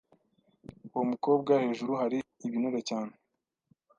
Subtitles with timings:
[0.91, 3.13] Uwo mukobwa hejuru hari ibinure cyane.